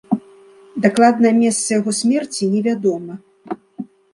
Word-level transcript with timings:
Дакладнае 0.85 1.33
месца 1.43 1.67
яго 1.79 1.91
смерці 1.99 2.51
невядома. 2.55 3.13